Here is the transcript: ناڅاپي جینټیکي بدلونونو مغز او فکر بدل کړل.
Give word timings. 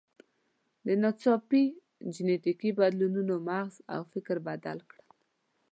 ناڅاپي 1.01 1.63
جینټیکي 2.13 2.69
بدلونونو 2.79 3.35
مغز 3.47 3.75
او 3.93 4.01
فکر 4.11 4.35
بدل 4.47 4.77
کړل. 4.89 5.07